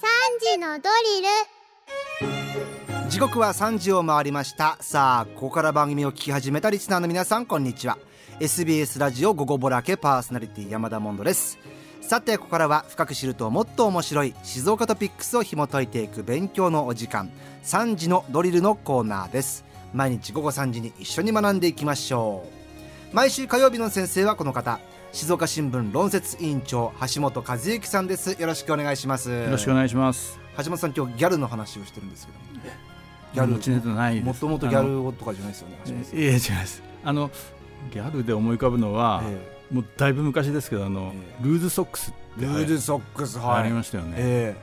[0.00, 0.88] 時のド
[2.20, 2.28] リ
[3.02, 3.10] ル。
[3.10, 4.76] 時刻は3時を回りました。
[4.80, 7.98] さあここから番組を聞き始めたリスナーの皆さんこんにちは。
[8.38, 11.58] SBS ラジオ午後ボラケパーソナリティ山田モンドです。
[12.00, 17.30] さてここからは深く知るともっと面白い静岡トピックスを紐解いていく勉強のお時間
[17.64, 19.64] 3時のドリルのコーナーです。
[19.92, 22.44] 毎日午後3時に一緒に学んでいきましょ
[23.12, 23.16] う。
[23.16, 24.78] 毎週火曜日の先生はこの方。
[25.10, 28.40] 静岡新聞論説委員長橋本和之さんです。
[28.40, 29.30] よろしくお願いします。
[29.30, 30.38] よろしくお願いします。
[30.58, 32.38] 橋本さん今日ギャルの話をしてるんですけど
[33.32, 35.76] ギャルもともとギャルとかじゃないですよね
[36.12, 36.82] いえ違います。
[37.04, 37.30] あの
[37.92, 39.40] ギャルで思い浮かぶのは、え
[39.70, 43.62] え、もうだいぶ昔ですけどあの、え、ルーズソックスルーズソックスはい。
[43.62, 44.56] ありましたよね、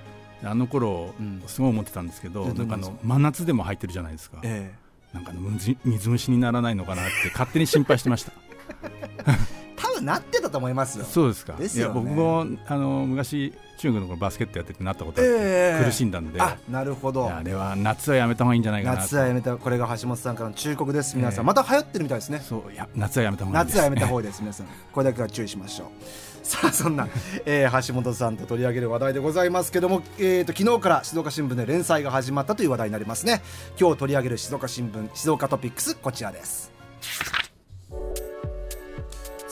[0.44, 4.42] あの頃、うん、すごい思ってたんですけど、なんかあの真夏でも入ってるじゃないですか、
[5.14, 5.32] なんか
[5.86, 8.32] 水虫にならないのかなって勝手に心配してました。
[9.24, 9.32] 多
[9.96, 11.06] 分なってたと思いますよ。
[11.06, 16.42] そうですか、ね、いや僕もあの昔中国のバスケットやっててなったことあって、えー、苦しんだんで。
[16.42, 17.30] あなるほど。
[17.30, 22.40] あれは夏はやめた方がいいんじゃないかな夏はやめたこれが橋本さんからの忠告です皆さん、えー、また流行ってるみたいですね。
[22.40, 24.68] そういや夏はやめた方がいいです、夏はやめた方がいいです皆さん。
[24.92, 25.88] これだけは注意しましょう。
[26.46, 27.08] さあそんな、
[27.48, 33.42] えー、橋本さんと取り上げる話題でございますけども、えーと、昨日から静岡新聞で連載が始まったという話題になりますね。
[33.80, 36.75] 今日取り上げる静岡新聞静岡トピックスこちらです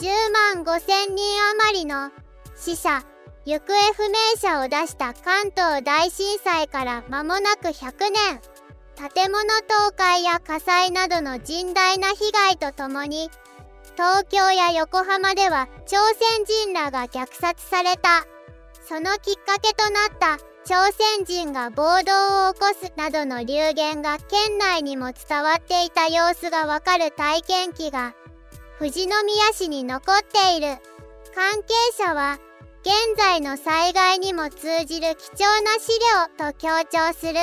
[0.04, 0.09] 10
[0.56, 2.12] 万5千人余りの
[2.58, 3.06] 死者
[3.46, 8.42] 行方不明者を出した関東大震災から間もなく100年。
[8.98, 13.30] 建物倒壊や火災などの甚大な被害とともに
[13.96, 18.26] 東京や横浜では朝鮮人らが虐殺された。
[18.86, 28.14] そのきっかけとなった朝鮮人が暴動を起こすなどの流言が県内にも伝わっていた様子がわかる体験記が
[28.80, 29.14] 富士宮
[29.54, 30.78] 市に残っている。
[31.36, 32.40] 関係者は
[32.82, 35.92] 現在の災害にも通じる貴重な資
[36.40, 37.34] 料と強調する。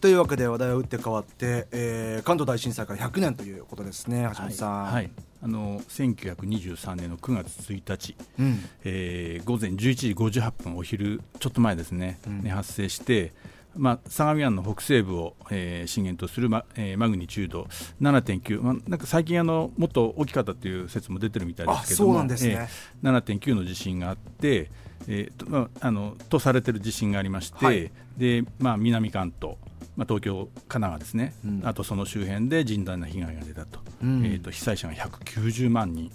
[0.00, 4.82] というわけで話題を打って変わって、えー、関東大震災から100年ということですね橋本さん。
[4.84, 5.10] はい、はい。
[5.42, 13.32] あの1923年の9月1日、うん、えー、午前11時58分お昼ちょっと前ですね、うん、に発生して、
[13.76, 17.68] まあ、相模湾の北西部を、えー、震源とするマ,、えー、マグニチュード
[18.00, 22.68] 7.9、まあ、なんか最近あの、もっと大きかったという説も出てるみたいですけども、そうなんですね。
[23.02, 24.70] えー、7.9の地震があって、
[25.06, 29.56] えーとまあ、あのとされてる地震がありまして、はい、でまあ、南関東、
[29.96, 36.10] まあ、東京、神奈川ですね、うん、あとその周辺で甚大な被害が出たと,、うん、えーと、被災者が190万人。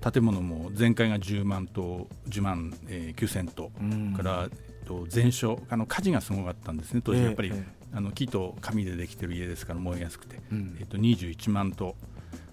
[0.00, 4.48] 建物も全壊が10万棟10万、えー、9000棟、うん、から
[4.88, 7.22] と全焼あの火事がすごかったんですね当時。
[7.22, 11.94] やっぱり、えー、あの木と紙でできてる家ですから燃えやすくて、うん、えー、と21万と、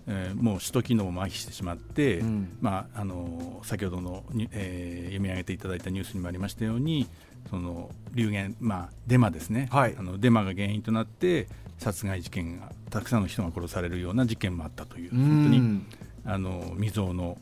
[0.07, 7.07] えー、もう首都機能も麻痺してしまって、うん、まあ、あの先ほどの、えー、読み上げていただいたニュースにもありましたように
[7.49, 11.47] その流言、まあ、デマですね、はい、あのデマが原因となって
[11.77, 15.81] 殺害事件がたくさんの人が殺されるような事件もあったという、本当に
[16.25, 17.37] あの未曾有の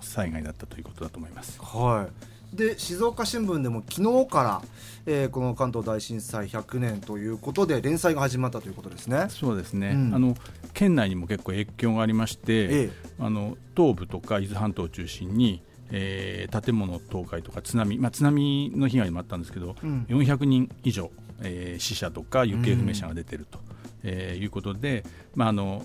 [0.00, 1.60] 災害だったということだと思います。
[1.60, 4.62] はいで静岡新聞でも昨日から、
[5.06, 9.26] えー、この関東大震災100年ということで連載が始まったということですね。
[9.28, 10.34] そうですね、うん、あの
[10.72, 21.10] 県内にも結構影響がありまして、ええ、あの東部とか伊豆半島を中心にえー、建物倒壊とか津波、まあ、津波の被害もあったんですけど、うん、400人以上、
[21.42, 23.76] えー、死者とか行方不明者が出ていると、うん。
[24.08, 25.04] えー、いうことで、
[25.34, 25.84] まあ、あの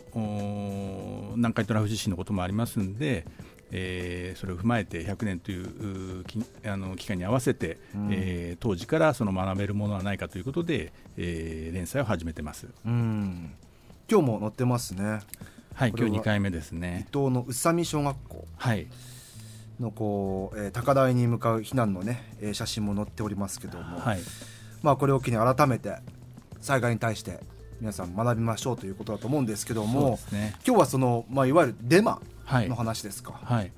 [1.35, 3.25] 南海トラフ地震のこともありますんで、
[3.71, 13.53] えー、それを踏まえて100年というきあの期間に合わせて、うん、えー、当時からその学べるものはないかということで、えー、連載を始めてます、うん、
[14.09, 15.21] 今日も載ってますね。
[15.73, 17.07] はい今日2回目ですね。
[17.07, 18.45] 伊東の宇佐美小学校。
[18.57, 18.87] はい。
[19.79, 24.19] のこう、えー、高台に向かう避難のね、えー、写真も載っておりますけども、はい。
[24.83, 25.95] まあ、これを機に改めて
[26.59, 27.39] 災害に対して
[27.81, 33.39] 皆さん学びましょうということだと思うんですけども、ね、今日はその、まあ、いわゆるデマの話ですか。
[33.43, 33.71] はい、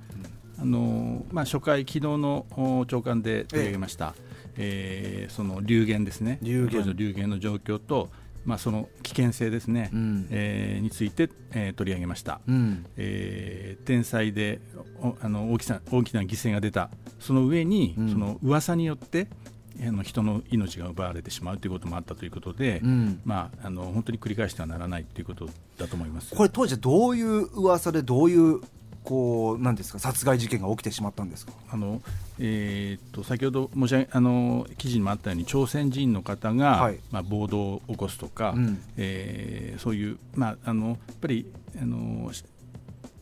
[0.59, 4.13] あのまあ、初回、昨日の長官で取り上げました、
[4.57, 5.23] ええ。
[5.23, 6.93] えー、その流言ですね、流言。
[6.93, 8.09] 流言の状況と、
[8.43, 14.59] まあ、その危険性ですね、うん、えー、について、えー、取り上げました、うん、えー、天災で
[15.21, 16.89] あの大きさ大きな犠牲が出た、
[17.21, 19.29] その上に、うん、その噂によって、
[19.81, 26.35] あの人の命が奪われてしまうということもあったということで、うん、まあ、あの本当に繰り返してはならないということだと思います。
[26.35, 28.61] これ、当時どういう噂で、どういう
[29.03, 31.51] こうなんですか殺害事件が起きてしまったんですか？
[31.69, 32.01] あの、
[32.39, 42.31] えー、と先ほど申し上げあの記事にもあったように朝鮮人の方が、はい、まあ、暴動を起こすとか、うん、えー、そういう、まあ、あのやっぱりあの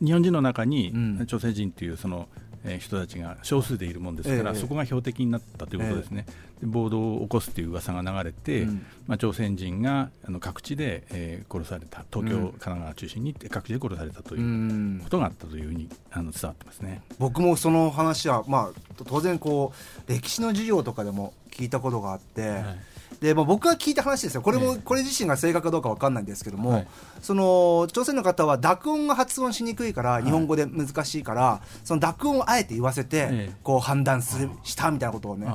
[0.05, 0.93] 日本人の中に、
[1.25, 2.27] 朝鮮人というその
[2.65, 6.25] えー、人たちが少数でいるもんですから、そこが標的になったということですね、
[6.59, 17.01] で暴動を起こすという噂が流れて、うん、まあ、朝鮮人があの各地で、えー、殺された、東京、うん、神奈川中心に各地で殺されたということがあったというふうにあの伝わってますね。
[17.17, 19.73] 僕もその話は、まあ、当然こ
[20.07, 22.41] う、歴史の授業とかでも聞いたことがあって。
[22.49, 22.90] はい
[23.21, 24.41] で、まあ、僕が聞いた話ですよ。
[24.41, 26.87] これも、これ自身が正確かどうか分かんないんですけども、はい、
[27.21, 35.47] その朝鮮の方は濁音が発音しにくいから日本語で難しいから、はい、その濁音をあえて言わせて、こう判断するしたみたいなことをね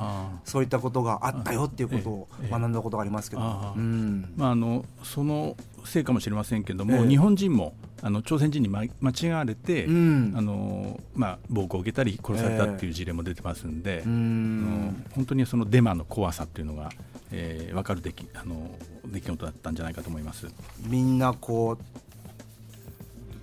[0.45, 3.41] そういったことがあったよっていうことを学んだことがありますけど、
[3.75, 16.91] うん、まあ、あのそのせいかもしれませんけれども、日本人もあの朝鮮人に間違われて、うん、あのまあ、暴行を受けたり殺されたっていう事例も出てますんで、えー、本当にそのデマの怖さっていうのが、
[17.31, 18.69] えー、分かる出来あの
[19.05, 20.47] 出来事だったんじゃないかと思います。
[20.81, 21.83] みんなこう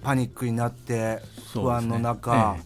[0.02, 1.20] パニックになって
[1.52, 2.56] 不安の中、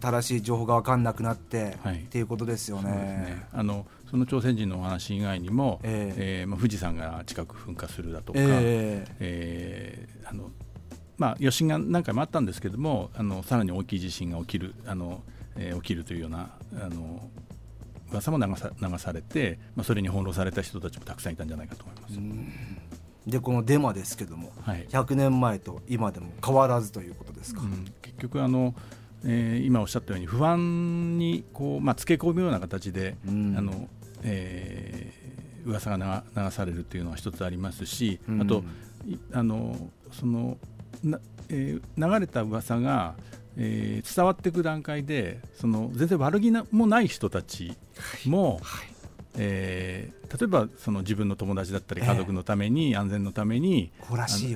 [0.00, 2.90] 正しい情報が分かんなくなって、はい、っていうことですよね。
[2.90, 3.46] ね。
[3.52, 10.50] あのその朝鮮人のお話以外にも、えー、えー、まあ、富士山が近く噴火するだとか、えー、えー、あの
[11.18, 15.22] まあ、余震が何回もあったんですけどもあのさらに大きい地震が起きるあの、
[15.56, 17.30] えー、起きるというようなあの
[18.10, 22.18] 噂も流さ流されて、まあ、それに翻弄された人たちもたくさんいたんじゃないかと思います。
[23.26, 28.72] でこのデマですけども、はい、100年前と今でも変わらずということですか、うん、結局あの、
[29.24, 33.88] えー、今おっしゃったように不安にこう、まあ、つけ込むような形で、うん、あの
[34.26, 38.64] えー、噂が流されるというのは一つありますし、うん、あと
[39.32, 40.58] あのその
[41.02, 43.14] な、えー、流れた噂が、
[43.56, 47.76] えー、伝わっていく段階でその全然悪気もない人たち
[48.26, 48.88] も、はい、
[49.36, 53.92] えー、例えばその自分の友達だったり家族のために、えー、安全のために、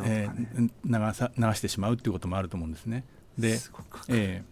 [0.05, 3.05] えー、流さ流してしまうということもあると思うんですね。
[3.39, 3.59] で
[4.09, 4.43] え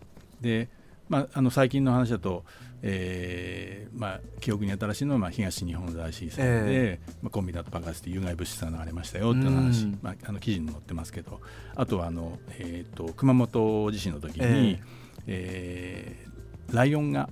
[0.40, 0.68] ー、で
[1.08, 2.44] まあ、あの最近の話だと、
[2.82, 11.40] えーまあ、記憶に新しいのは、まあ、東日本大震災で、えー、まあ、コンビナート爆発で有害物質が流れましたよという話、まあ、あの記事に載ってますけど
[11.74, 14.78] あとはあの、えーと、熊本地震の時に、えー
[15.26, 17.28] えー、ライオンが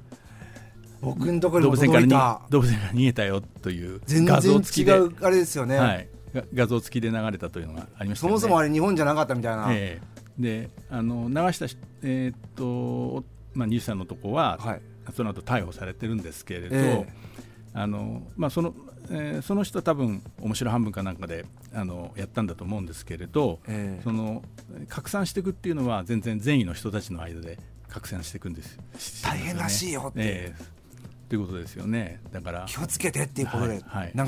[1.01, 6.09] 僕のところ動物園から動物園から逃げたよという画像付きであれですよね、はい、
[6.55, 11.67] 画像付きで流れたというのがありました、ね、そもそもあれ日本じゃなかったみたいな、えー、であの流した、
[12.03, 13.25] えーと
[13.57, 14.81] まあ、20歳の男は、はい、
[15.15, 17.07] その後逮捕されてるんですけれど、えー、
[17.75, 18.75] あのまあ、その
[19.11, 21.45] えー、その人は多分面白半分かなんかで
[21.75, 24.43] あのやったんだと思うんですけれど、えー、その
[24.89, 27.59] 拡散していくっていうのは全然善意の人たちの間で
[27.89, 32.21] 拡散していくんです、大変らしいよって、えー、ということですよね。
[32.33, 33.81] だから気をつけてっていうことで流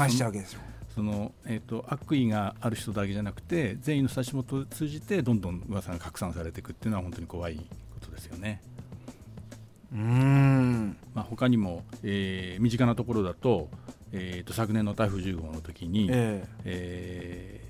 [0.08, 7.64] しちゃうわけですよ、はいはい、そのえーと、悪意がある人だけじゃなくて善意の人たちも通じてどんどん噂が拡散されていくっていうのは本当に怖いこ
[8.00, 8.62] とですよね。
[9.92, 10.96] うん。
[11.14, 13.68] まあ、他にも、えー、身近なところだと,、
[14.12, 17.60] えーと、昨年の台風10号の時に、えー、え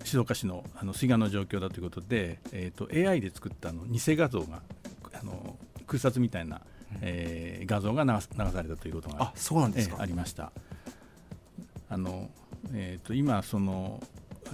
[0.00, 4.62] ー、静岡市のあの水害の状況だということで、えーと、AI で作ったの偽画像が
[5.12, 5.56] あの
[5.86, 6.60] 空撮みたいな、
[7.00, 10.52] えー、画像が流流されたということがあそうなんですか、えー、ありました。
[11.88, 12.28] あの
[12.74, 14.02] えーと今その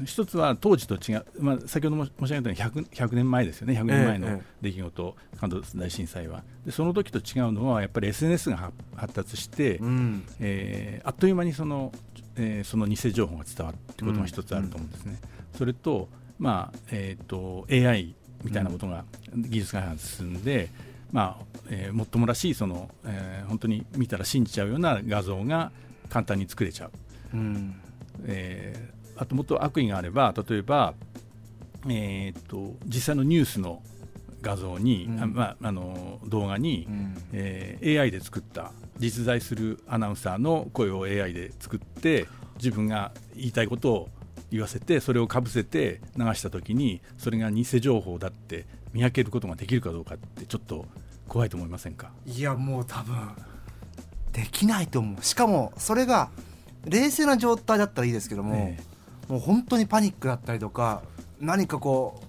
[0.05, 6.43] 一つは当時と違う、まあ、先ほども申し上げたように 100, 100年前ですよね、100年前の出来事、ええ、関東大震災は。
[6.65, 11.93] でその時と違うのは、やっぱり SNS が発達して、うん、えー、あっという間にその,、
[12.37, 15.19] えー、その偽情報が伝わるということが一つあると思うんですね。
[15.53, 18.15] うん、それと,、まあえーと、AI
[18.45, 20.71] みたいなことが技術開発進んで、
[21.13, 25.71] まあえー、もっともらしいその、えー、本当に見たら信じちゃうような画像が
[26.09, 26.91] 簡単に作れちゃう。
[27.35, 27.75] うん
[28.25, 30.95] えーあともっと悪意があれば例えば、
[31.89, 33.81] えーと、実際のニュースの
[34.41, 42.27] 画像に、うん、まあ、あの動画に、うん、えー、AI で作った実在するアナウンサーの声を AI で作って
[42.57, 44.09] 自分が言いたいことを
[44.51, 50.85] 言わせてそれをかぶせて流した時にそれが偽情報だって見分けることができるかどうかってちょっと
[51.29, 52.11] 怖いと思いませんか？
[52.27, 53.17] いやもう多分
[54.33, 55.25] できないと思う。
[55.25, 56.31] しかもそれが
[56.85, 58.92] 冷静な状態だったらいいですけども、ええ
[59.29, 61.03] もう本当にパニックだったりとか
[61.41, 62.21] 何かこ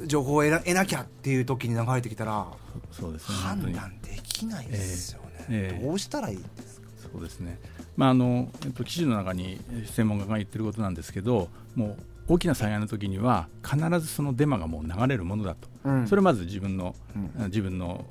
[0.00, 2.46] う情報を得なきゃっていう時に流れてきたら
[2.90, 6.88] そうです、ね、判断できないですよね、えーえー、どうしたらいいですか？
[7.12, 7.58] そうですね、
[7.96, 11.96] まああのえっと、記事の中に専門家が言ってることなんですけどもう
[12.28, 16.94] 大きな災害の時には必ずそのデマがもう流れるものだと、うん、それまず自分の、
[17.38, 18.04] うん、自分の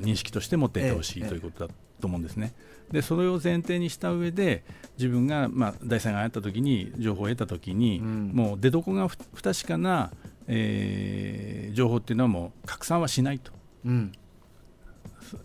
[0.00, 2.54] 認識として持っていてほしい、えー、ということだと思うんですね。
[2.90, 4.64] でそれを前提にした上で
[4.96, 10.12] 自分が、まあ、大災害があった時に情報を得た時に、うん、もう出どこが不確かな、
[10.46, 13.50] えー、情報っていうのはもう拡散はしないと
[13.86, 14.12] うん、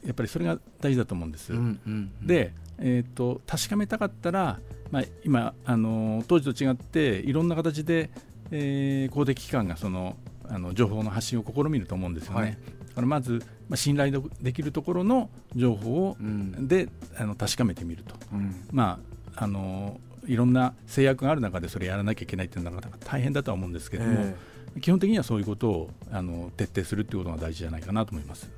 [0.04, 1.54] やっぱりそれが大事だと思うんです。
[1.54, 8.10] うんうんうん、で、えーと、確かめたかったら、まあ、今あの当時と違っていろんな形で、
[8.50, 10.18] えー、公的機関がその
[10.50, 12.40] あの情報の発信を試みると思うんですよね。
[12.40, 12.58] はい、
[12.92, 19.00] だからまず、まあ、信頼できるところの情報を、うん、であの確かめてみると、うん、ま
[19.36, 28.52] ああのいろんな制約がある中でそれやらなきゃいけないっていうのは大変だとは思うんですけれども、えー、基本的にはそういうことをあの徹底するっていうことが大事じゃないかなと思います。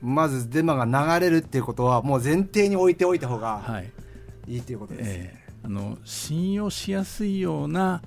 [0.00, 3.82] まずデマが流れるっていうことはもう前提に置いておいた方が
[4.46, 4.56] い。
[4.56, 8.02] いっていうことです、えー、あの信用しやすいような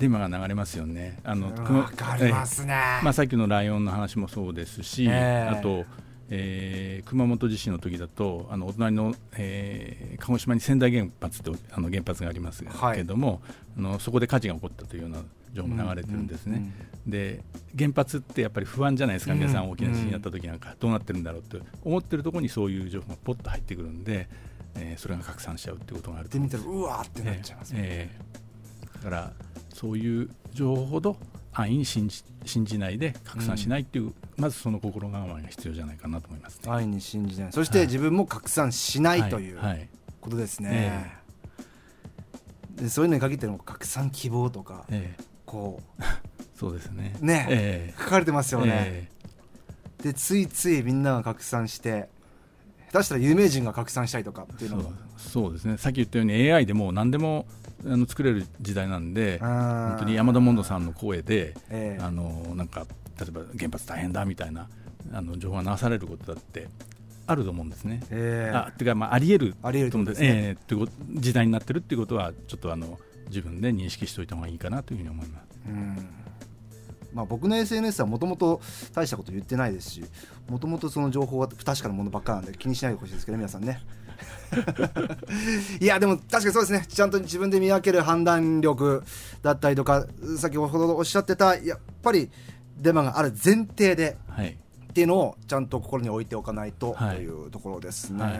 [0.00, 1.18] デマが流れますよね。
[1.24, 5.84] あのわかりますね、えー、まあ、さっきのライオンの話もそうですし、えー、あと、
[6.30, 13.38] えー、熊本地震の時だとあのお隣の、えー、鹿児島に仙台原発とあの原発がありますけれども、はい、
[13.78, 15.18] あのそこで火事が起こったというような
[15.52, 16.72] 情報も流れてるんですね、うんうん
[17.06, 17.42] うん、で
[17.76, 24.28] 原発ってやっぱり不安じゃないですか、皆さん大きな地震になった時なんかどうなってるんだろうって思ってるところにそういう情報がポッと入ってくるんで、
[24.76, 29.32] えー、それが拡散しちゃうっていうことがあるとで見たらうわってなっちゃいますね、えー、だから
[29.74, 31.16] そういう情報ほど
[31.52, 37.52] 安易に信じ信じないで拡散しないっていう、うん、まずその心構えが必要じゃないかなと思います、ね、安易に信じない。
[37.52, 39.52] そして自分も拡散しない、はい、とい。
[39.54, 39.58] う
[40.20, 41.12] ことですね、
[41.58, 46.02] えー、でそういうのに限っても拡散希望とか、えー、こう。
[46.58, 47.16] そうですね。
[47.22, 49.08] ね、えー、書かれてますよね、
[50.02, 52.10] でついついみんなが拡散して
[52.92, 57.46] 下手したら有名人が拡散したりとかっていうのそうですねさっき言ったように AI でも何でも
[57.86, 62.86] あの作れる時代なんで本当に山田モンドさんの声で、えー、あのなんか
[63.18, 64.68] 例えば原発大変だみたいな
[65.12, 66.68] あの情報が流されることだって
[67.26, 68.02] あると思うんですね。
[68.10, 70.28] えー、あてかまあありえるありえると思うんですね。
[70.28, 75.44] えー、時代になってるっていうことはちょっとあの自分で認識しておいた方がいいかなというふうに思います。
[75.68, 76.08] うん
[77.12, 78.60] まあ、僕の SNS はもともと
[78.94, 80.04] 大したこと言ってないですし
[80.48, 83.80] もともとその情報は不確かなものばっかなんで気にしないでほしいですけど、皆さんね。
[85.80, 86.84] いやでも確かにそうですね。
[86.86, 89.02] ちゃんと自分で見分ける判断力
[89.42, 90.06] だったりとか
[90.38, 92.30] 先ほどおっしゃってたやっぱり
[92.76, 94.56] デマがある前提で、はい。
[94.90, 98.34] っていうのをちゃんと心に置いておかないとというところですね、はい、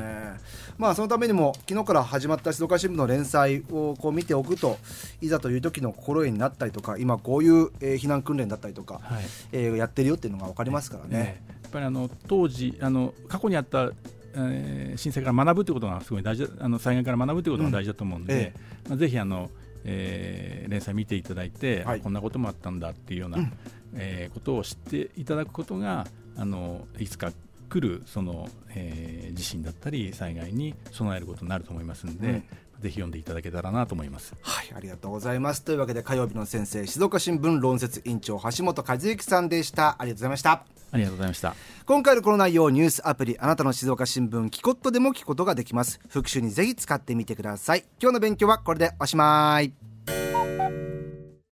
[0.79, 4.79] まあそのためにも昨日から始まった静岡新聞の連載をこう見ておくと
[5.21, 11.43] いざという時の心得になったりとか今こういう、えー、避難訓練だったりとか、はい、えー、やってるよっていうのが分かりますからね。
[11.63, 13.91] やっぱりあの当時あの過去にあった
[14.35, 19.51] えー、震災から学ぶということがすごい大事あの災害から学ぶということが大事だと思うので、うんええ、まあ、ぜひあの、
[19.85, 23.53] えー、連載見ていただいて、はい、こんなこともあったんだっていうような、うん、
[23.95, 26.07] えー、ことを知っていただくことが
[26.41, 27.33] あのいつか
[27.69, 32.43] 来るその、えー、地震だったり災害に備えることになると思いますので、うん、
[32.81, 34.35] ぜひ読んでいただけたらなと思います。
[34.41, 35.63] はいありがとうございます。
[35.63, 39.97] というわけで火曜日の先生静岡新聞論説委員長橋本和之さんでした。
[39.99, 40.65] ありがとうございました。
[40.93, 41.55] ありがとうございました。
[41.85, 46.01] 今回のこの内容ニュースアプリあなたの静岡新聞キコットでも聞くことができます。
[46.09, 47.85] 復習にぜひ使ってみてください。
[48.01, 49.90] 今日の勉強はこれでおしまい